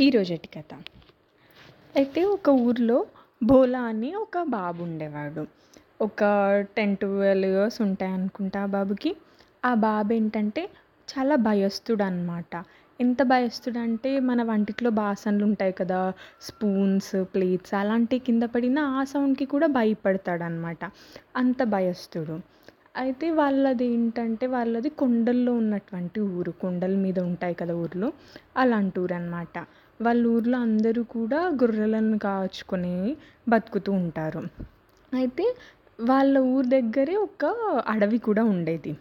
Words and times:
ఈరోజటి 0.00 0.48
కథ. 0.48 0.72
అయితే 1.96 2.24
ఒక 2.24 2.48
ఊర్లో 2.60 2.98
భోలా 3.42 3.80
అని 3.82 4.14
ఒక 4.14 4.42
బాబు 4.48 4.82
ఉండేవాడు. 4.82 5.42
ఒక 6.00 6.20
టెన్ 6.76 6.96
ట్వెల్వ్ 6.96 7.50
ఇయర్స్ 7.50 7.82
ఉంటాయి 7.82 8.12
అనుకుంటా 8.12 8.62
ఆ 8.62 8.66
బాబుకి. 8.66 9.10
ఆ 9.64 9.74
బాబు 9.74 10.12
ఏంటంటే 10.12 10.62
చాలా 11.08 11.36
భయస్తుడు 11.36 12.02
అనమాట 12.02 12.52
ఎంత 13.00 13.22
భయస్తుడు 13.22 13.78
అంటే 13.78 14.18
మన 14.20 14.42
వంటిట్లో 14.42 14.90
బాసనలు 14.90 15.44
ఉంటాయి 15.44 15.72
కదా 15.72 16.00
స్పూన్స్ 16.40 17.24
ప్లేట్స్ 17.34 17.74
అలాంటివి 17.74 18.20
కింద 18.20 18.42
పడిన 18.54 18.78
ఆ 18.78 19.04
సౌండ్కి 19.04 19.44
కూడా 19.44 19.66
భయపడతాడు 19.66 20.42
అనమాట 20.42 20.82
అంత 21.36 21.62
భయస్తుడు 21.68 22.36
అయితే 22.96 23.30
వాళ్ళది 23.30 23.86
ఏంటంటే 23.86 24.46
వాళ్ళది 24.46 24.88
కొండల్లో 25.00 25.52
ఉన్నటువంటి 25.54 26.20
ఊరు. 26.36 26.50
కొండల 26.62 26.96
మీద 26.96 27.18
ఉంటాయి 27.22 27.54
కదా 27.54 27.74
ఊర్లు. 27.74 28.08
అలాంటి 28.56 29.00
ఊరు 29.00 29.14
అనమాట 29.14 29.56
వాళ్ళ 30.02 30.26
ఊర్లో 30.26 30.58
అందరూ 30.58 31.02
కూడా 31.02 31.40
గొర్రెలను 31.62 32.18
కాచుకొని 32.18 33.16
బతుకుతూ 33.48 33.92
ఉంటారు. 33.92 34.42
అయితే 35.14 35.56
వాళ్ళ 36.00 36.38
ఊరి 36.38 36.68
దగ్గరే 36.68 37.16
ఒక 37.16 37.44
అడవి 37.86 38.18
కూడా 38.18 38.44
ఉండేది. 38.44 38.96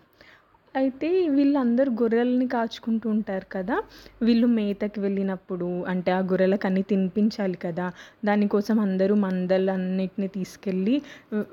అయితే 0.76 1.28
వీళ్ళందరూ 1.28 1.92
గొర్రెలని 1.92 2.48
కాచుకుంటూ 2.48 3.10
ఉంటారు 3.10 3.46
కదా. 3.52 3.84
వీళ్ళు 4.22 4.48
మేతకి 4.48 5.00
వెళ్ళినప్పుడు 5.00 5.84
అంటే 5.84 6.12
ఆ 6.12 6.20
గొర్రెలకు 6.20 6.68
అన్ని 6.68 6.82
తినిపించాలి 6.82 7.58
కదా. 7.58 7.92
దానికోసం 8.26 8.80
అందరూ 8.80 9.16
మందలన్నిటిని 9.16 10.28
తీసుకెళ్ళి 10.28 11.02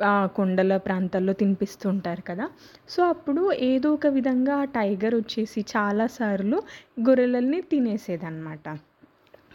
ఆ 0.03 0.27
కొండల 0.27 0.77
ప్రాంతాల్లో 0.77 1.33
తినిపిస్తూ 1.33 1.89
ఉంటారు 1.89 2.23
కదా. 2.23 2.49
సో 2.89 3.03
అప్పుడు 3.05 3.53
ఏదో 3.53 3.95
ఒక 3.95 4.07
విధంగా 4.07 4.57
ఆ 4.57 4.65
టైగర్ 4.65 5.15
వచ్చేసి 5.15 5.65
చాలాసార్లు 5.77 6.63
గొర్రెలని 7.01 7.61
తినేసేదన్నమాట. 7.61 8.79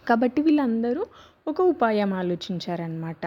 కాబట్టి 0.08 0.42
వీళ్ళందరూ 0.42 1.04
ఒక 1.48 1.62
ఉపాయం 1.62 2.12
ఆలోచించారనమాట 2.14 3.26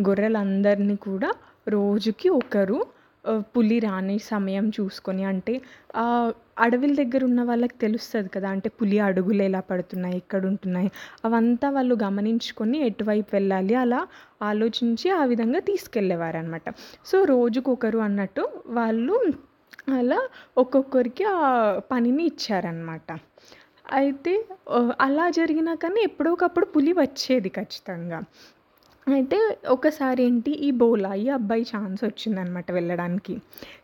గొర్రెలందరినీ 0.00 0.96
కూడా 1.04 1.30
రోజుకి 1.68 2.28
ఒకరు 2.28 2.78
పులి 3.54 3.76
రాని 3.78 4.16
సమయం 4.24 4.66
చూసుకొని 4.68 5.24
అంటే 5.24 5.54
అడవిల 6.58 6.92
దగ్గర 6.94 7.22
ఉన్న 7.24 7.40
వాళ్ళకి 7.42 7.76
తెలుస్తుంది 7.78 8.28
కదా 8.28 8.48
అంటే 8.48 8.68
పులి 8.68 8.98
అడుగులు 8.98 9.42
ఎలా 9.42 9.60
పడుతున్నాయి 9.60 10.16
ఎక్కడ 10.16 10.42
ఉంటున్నాయి 10.46 10.88
అవంతా 11.24 11.68
వాళ్ళు 11.70 11.94
గమనించుకొని 12.02 12.78
ఎటువైపు 12.78 13.30
వెళ్ళాలి 13.32 13.74
అలా 13.74 14.00
ఆలోచించి 14.42 15.10
ఆ 15.10 15.22
విధంగా 15.24 15.60
తీసుకెళ్ళేవారు 15.60 16.38
అనమాట 16.38 16.68
సో 17.06 17.18
రోజుకొకరు 17.24 17.98
అన్నట్టు 17.98 18.44
వాళ్ళు 18.68 19.16
అలా 19.92 20.20
ఒక్కొక్కరికి 20.56 21.24
ఆ 21.24 21.38
పనిని 21.92 22.24
ఇచ్చారనమాట 22.24 23.12
అయితే 23.92 24.32
అలా 25.06 25.26
జరిగినా 25.38 25.72
కానీ 25.82 26.00
ఎప్పుడో 26.08 26.30
ఒకప్పుడు 26.36 26.66
పులి 26.74 26.92
వచ్చేది 27.02 27.50
ఖచ్చితంగా. 27.58 28.18
అయితే 29.06 29.38
ఒకసారి 29.74 30.20
ఏంటి 30.26 30.52
ఈ 30.66 30.68
బోలా 30.80 31.10
ఈ 31.22 31.26
అబ్బాయి 31.36 31.64
ఛాన్స్ 31.70 32.00
వచ్చిందనమాట 32.04 32.68
వెళ్ళడానికి. 32.70 33.34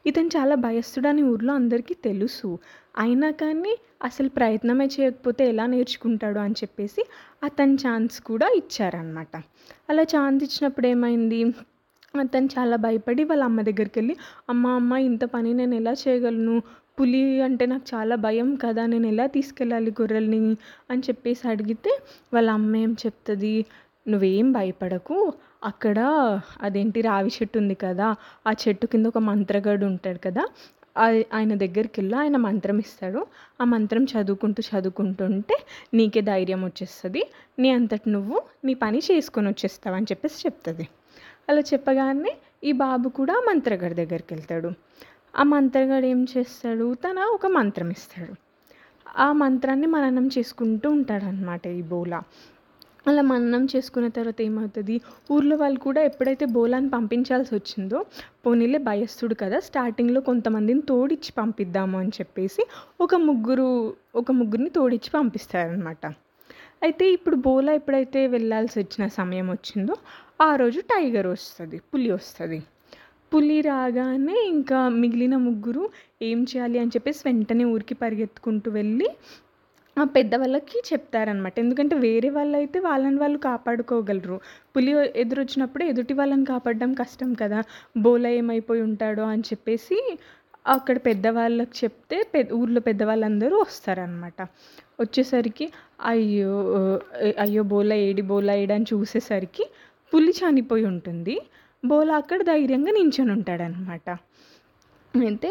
ఇతను 0.09 0.31
చాలా 0.37 0.55
భయస్తుడని 0.67 1.23
ఊర్లో 1.31 1.53
అందరికీ 1.61 1.95
తెలుసు. 2.09 2.51
అయినా 2.99 3.31
కానీ 3.43 3.73
అసలు 4.09 4.31
ప్రయత్నమే 4.39 4.87
చేయకపోతే 4.97 5.43
ఎలా 5.53 5.65
నేర్చుకుంటాడు 5.67 6.41
అని 6.45 6.57
చెప్పేసి 6.63 7.03
అతని 7.43 7.75
ఛాన్స్ 7.85 8.17
కూడా 8.21 8.49
ఇచ్చారనమాట 8.61 9.35
అలా 9.91 10.05
ఛాన్స్ 10.15 10.43
ఇచ్చినప్పుడు 10.49 10.89
ఏమైంది 10.95 11.41
అతను 12.15 12.49
చాలా 12.57 12.77
భయపడి 12.85 13.23
వాళ్ళ 13.25 13.43
అమ్మ 13.45 13.61
దగ్గరికి 13.69 13.97
వెళ్ళి 14.01 14.15
అమ్మ 14.51 14.67
అమ్మ 14.79 14.93
ఇంత 15.09 15.25
పని 15.35 15.51
నేను 15.55 15.75
ఎలా 15.75 15.93
చేయగలను? 16.05 16.57
పులి 16.99 17.41
అంటే 17.41 17.67
నాకు 17.67 17.87
చాలా 17.95 18.15
భయం 18.17 18.57
కదా 18.57 18.87
నేను 18.87 19.07
ఎలా 19.07 19.27
తీసుకెళ్ళాలి 19.27 19.91
గొర్రెల్ని 19.91 20.39
అని 20.91 21.03
చెప్పేసి 21.09 21.49
అడిగితే 21.49 21.93
వాళ్ళ 22.35 22.51
అమ్మ 22.51 22.77
ఏం 22.77 22.97
చెప్తుంది 23.07 23.53
నువ్వేం 24.09 24.53
భయపడకు 24.53 25.17
అక్కడ 25.65 25.99
అదేంటి 26.63 27.01
రావి 27.01 27.31
చెట్టు 27.37 27.59
ఉంది 27.59 27.75
కదా 27.75 28.09
ఆ 28.47 28.53
చెట్టు 28.63 28.87
కింద 28.87 29.07
ఒక 29.07 29.19
మంత్రగాడు 29.19 29.85
ఉంటాడు 29.87 30.19
కదా 30.19 30.43
ఆయన 31.33 31.53
దగ్గరికి 31.55 31.97
వెళ్ళి 32.01 32.17
ఆయన 32.17 32.37
మంత్రం 32.37 32.79
ఇస్తాడు 32.79 33.21
ఆ 33.61 33.65
మంత్రం 33.65 34.05
చదువుకుంటూ 34.05 34.63
చదువుకుంటుంటే 34.63 35.57
నీకే 35.95 36.21
ధైర్యం 36.21 36.65
వచ్చేస్తుంది 36.65 37.23
నీ 37.59 37.71
అంతటి 37.71 38.11
నువ్వు 38.11 38.37
నీ 38.65 38.75
పని 38.75 38.99
చేసుకొని 38.99 39.49
వచ్చేస్తావు 39.49 39.97
అని 39.97 40.07
చెప్పేసి 40.11 40.39
చెప్తుంది. 40.47 40.87
అలా 41.49 41.61
చెప్పగానే 41.73 42.33
ఈ 42.65 42.73
బాబు 42.73 43.09
కూడా 43.09 43.35
మంత్రగాడి 43.49 43.95
దగ్గరికి 43.95 44.35
వెళ్తాడు 44.35 44.71
ఆ 45.39 45.43
మంత్రగాడు 45.53 46.07
ఏం 46.07 46.21
చేస్తాడు? 46.33 46.87
తన 47.05 47.19
ఒక 47.35 47.47
మంత్రం 47.57 47.91
ఇస్తాడు. 47.91 48.33
ఆ 49.21 49.29
మంత్రాన్ని 49.43 49.87
మననం 49.87 50.27
చేసుకుంటూ 50.27 50.91
ఉంటాడనమాట 50.91 51.67
ఈ 51.79 51.83
బోలా. 51.83 52.21
అలా 53.07 53.23
మననం 53.23 53.65
చేసుకున్న 53.65 54.07
తర్వాత 54.09 54.41
ఏమవుతుంది? 54.41 54.97
ఊర్లో 55.31 55.57
వాళ్ళు 55.57 55.79
కూడా 55.79 56.01
ఎప్పుడైతే 56.03 56.45
బోలాన్ని 56.47 56.91
పంపించాల్సి 56.91 57.53
వచ్చిందో 57.55 57.99
పోనీలే 58.45 58.79
భయస్తుడు 58.79 59.35
కదా 59.35 59.61
స్టార్టింగ్లో 59.61 60.21
కొంతమందిని 60.21 60.83
తోడిచ్చి 60.83 61.33
పంపిద్దాము 61.37 61.99
అని 61.99 62.13
చెప్పేసి 62.19 62.65
ఒక 63.01 63.15
ముగ్గురు 63.29 63.69
ఒక 64.15 64.33
ముగ్గురిని 64.33 64.71
తోడిచ్చి 64.71 65.11
పంపిస్తారనమాట 65.11 66.03
అయితే 66.83 67.05
ఇప్పుడు 67.11 67.37
బోలా 67.47 67.73
ఎప్పుడైతే 67.73 68.27
వెళ్ళాల్సి 68.27 68.77
వచ్చిన 68.79 69.07
సమయం 69.21 69.51
వచ్చిందో 69.51 69.95
ఆ 70.41 70.51
రోజు 70.57 70.81
టైగర్ 70.93 71.27
వస్తుంది 71.27 71.79
పులి 71.93 72.11
వస్తుంది. 72.13 72.59
పులి 73.33 73.59
రాగానే 73.67 74.37
ఇంకా 74.53 74.79
మిగిలిన 75.01 75.37
ముగ్గురు 75.47 75.83
ఏం 76.23 76.39
చేయాలి 76.51 76.79
అని 76.83 76.93
చెప్పేసి 76.95 77.21
వెంటనే 77.27 77.65
ఊరికి 77.73 77.95
పరిగెత్తుకుంటూ 78.03 78.69
వెళ్ళి 78.77 79.09
ఆ 79.97 80.05
పెద్దవాళ్ళకి 80.17 80.79
చెప్తారనమాట 80.89 81.55
ఎందుకంటే 81.63 81.95
వేరే 82.05 82.29
వాళ్ళు 82.35 82.57
అయితే 82.61 82.79
వాళ్ళని 82.87 83.19
వాళ్ళు 83.23 83.39
కాపాడుకోగలరు. 83.47 84.37
పులి 84.75 84.93
ఎదురొచ్చినప్పుడు 85.23 85.85
ఎదుటి 85.85 86.15
వాళ్ళని 86.19 86.47
కాపాడడం 86.53 86.91
కష్టం 87.01 87.31
కదా. 87.43 87.61
బోలా 88.05 88.31
ఏమైపోయి 88.41 88.83
ఉంటాడో 88.89 89.25
అని 89.33 89.45
చెప్పేసి 89.51 89.99
అక్కడ 90.67 90.97
పెద్దవాళ్ళకి 91.09 91.75
చెప్తే 91.83 92.17
పె 92.33 92.41
ఊర్లో 92.59 92.81
పెద్దవాళ్ళందరూ 92.89 93.57
వస్తారనమాట 93.65 94.39
వచ్చేసరికి 95.01 95.67
అయ్యో 96.11 96.55
అయ్యో 97.45 97.63
బోలా 97.73 97.97
ఏడి 98.09 98.23
బోలా 98.31 98.55
ఏడని 98.63 98.77
అని 98.79 98.87
చూసేసరికి 98.93 99.65
పులి 100.13 100.33
చనిపోయి 100.41 100.85
ఉంటుంది. 100.93 101.37
బోలా 101.83 102.15
అక్కడ 102.17 102.41
ధైర్యంగా 102.43 102.93
నించొని 102.93 103.33
ఉంటాడనమాట 103.33 104.09
అయితే 105.15 105.51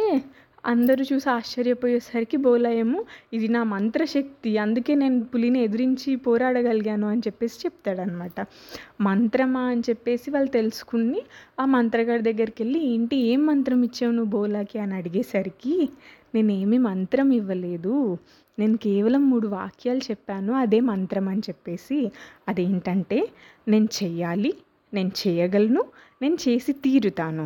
అందరూ 0.63 1.03
చూసి 1.03 1.27
ఆశ్చర్యపోయేసరికి 1.29 2.37
బోలా 2.37 2.69
ఏమో 2.73 2.99
ఇది 3.33 3.47
నా 3.47 3.61
మంత్రశక్తి 3.65 4.51
అందుకే 4.57 4.93
నేను 4.95 5.19
పులిని 5.23 5.59
ఎదిరించి 5.63 6.11
పోరాడగలిగాను 6.25 7.07
అని 7.07 7.21
చెప్పేసి 7.27 7.57
చెప్తాడనమాట 7.63 8.37
మంత్రమా 9.01 9.63
అని 9.69 9.83
చెప్పేసి 9.89 10.31
వాళ్ళు 10.31 10.51
తెలుసుకుని 10.51 11.21
ఆ 11.59 11.65
మంత్రగాడి 11.67 12.23
దగ్గరికి 12.23 12.61
వెళ్ళి 12.63 12.81
ఏంటి 12.91 13.15
ఏం 13.27 13.45
మంత్రం 13.45 13.81
ఇచ్చావు 13.83 14.11
నువ్వు 14.11 14.31
బోలాకి? 14.31 14.79
అని 14.79 14.95
అడిగేసరికి 14.95 15.75
నేనేమి 16.33 16.77
మంత్రం 16.87 17.27
ఇవ్వలేదు. 17.31 17.95
నేను 18.57 18.77
కేవలం 18.77 19.29
మూడు 19.29 19.47
వాక్యాలు 19.49 20.01
చెప్పాను 20.09 20.53
అదే 20.55 20.79
మంత్రం 20.91 21.27
అని 21.27 21.43
చెప్పేసి 21.49 21.99
అదేంటంటే 22.47 23.19
నేను 23.67 23.89
చెయ్యాలి 23.99 24.51
నేను 24.93 25.11
చేయగలను 25.21 25.81
నేను 26.21 26.37
చేసి 26.47 26.73
తీరుతాను. 26.85 27.45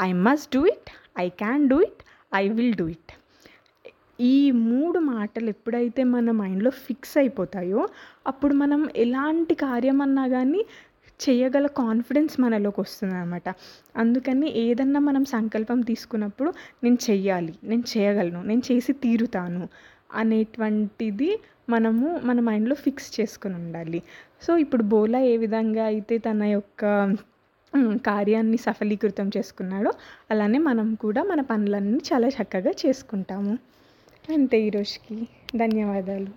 I 0.00 0.12
must 0.26 0.50
do 0.56 0.62
it 0.66 0.88
I 1.18 1.28
can 1.42 1.68
do 1.68 1.78
it 1.80 2.00
I 2.34 2.48
will 2.48 2.74
do 2.74 2.86
it 2.88 3.12
ఈ 4.20 4.50
మూడు 4.50 4.98
మాటలు 4.98 5.48
ఎప్పుడైతే 5.48 6.02
మన 6.04 6.30
మైండ్లో 6.30 6.70
ఫిక్స్ 6.70 7.14
అయిపోతాయో 7.18 7.88
అప్పుడు 8.26 8.54
మనం 8.54 8.88
ఎలాంటి 8.96 9.54
కార్యం 9.54 10.00
అన్నా 10.02 10.28
కానీ 10.28 10.60
చేయగల 11.20 11.66
కాన్ఫిడెన్స్ 11.66 12.34
మనలోకి 12.40 12.80
వస్తుంది 12.80 13.14
అనమాట 13.14 13.48
అందుకని 13.96 14.48
ఏదన్నా 14.64 15.00
మనం 15.00 15.24
సంకల్పం 15.24 15.80
తీసుకున్నప్పుడు 15.80 16.50
నేను 16.84 16.98
చెయ్యాలి 17.10 17.54
నేను 17.64 17.84
చేయగలను 17.96 18.42
నేను 18.42 18.62
చేసి 18.70 18.92
తీరుతాను. 18.92 19.62
అనేటువంటిది 20.14 21.30
మనము 21.70 22.20
మన 22.24 22.40
మైండ్లో 22.40 22.74
ఫిక్స్ 22.74 23.20
చేసుకుని 23.20 23.54
ఉండాలి. 23.54 24.02
సో 24.42 24.58
ఇప్పుడు 24.58 24.82
బోలా 24.82 25.20
ఏ 25.32 25.36
విధంగా 25.36 25.84
అయితే 25.84 26.18
తన 26.18 26.42
యొక్క 26.42 26.82
కార్యాన్ని 28.06 28.56
సఫలీకృతం 28.56 29.30
చేసుకున్నాడో 29.36 29.90
అలానే 30.30 30.58
మనం 30.58 30.94
కూడా 30.94 31.22
మన 31.22 31.40
పనులన్నీ 31.40 31.98
చాలా 32.12 32.28
చక్కగా 32.28 32.72
చేసుకుంటాము. 32.86 33.58
అంతే 34.34 34.58
ఈరోజుకి 34.66 35.16
ధన్యవాదాలు. 35.56 36.30